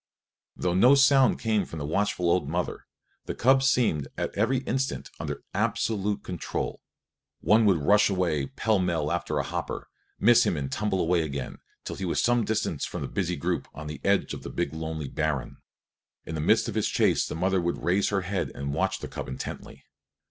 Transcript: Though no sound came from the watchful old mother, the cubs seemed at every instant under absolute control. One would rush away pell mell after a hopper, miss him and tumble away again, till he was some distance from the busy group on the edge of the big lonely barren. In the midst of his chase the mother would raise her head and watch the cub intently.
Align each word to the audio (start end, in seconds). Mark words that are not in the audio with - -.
Though 0.57 0.73
no 0.73 0.95
sound 0.95 1.37
came 1.37 1.63
from 1.63 1.77
the 1.77 1.85
watchful 1.85 2.31
old 2.31 2.49
mother, 2.49 2.87
the 3.27 3.35
cubs 3.35 3.67
seemed 3.69 4.07
at 4.17 4.33
every 4.35 4.61
instant 4.61 5.11
under 5.19 5.43
absolute 5.53 6.23
control. 6.23 6.81
One 7.41 7.65
would 7.67 7.77
rush 7.85 8.09
away 8.09 8.47
pell 8.47 8.79
mell 8.79 9.11
after 9.11 9.37
a 9.37 9.43
hopper, 9.43 9.89
miss 10.19 10.43
him 10.43 10.57
and 10.57 10.71
tumble 10.71 10.99
away 10.99 11.21
again, 11.21 11.59
till 11.83 11.97
he 11.97 12.05
was 12.05 12.19
some 12.19 12.45
distance 12.45 12.83
from 12.83 13.03
the 13.03 13.07
busy 13.07 13.35
group 13.35 13.67
on 13.75 13.85
the 13.85 14.01
edge 14.03 14.33
of 14.33 14.41
the 14.41 14.49
big 14.49 14.73
lonely 14.73 15.07
barren. 15.07 15.57
In 16.25 16.33
the 16.33 16.41
midst 16.41 16.67
of 16.67 16.73
his 16.73 16.87
chase 16.89 17.27
the 17.27 17.35
mother 17.35 17.61
would 17.61 17.83
raise 17.83 18.09
her 18.09 18.21
head 18.21 18.51
and 18.55 18.73
watch 18.73 19.01
the 19.01 19.07
cub 19.07 19.27
intently. 19.27 19.85